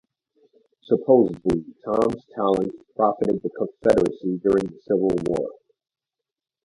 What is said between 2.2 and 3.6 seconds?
talents profited the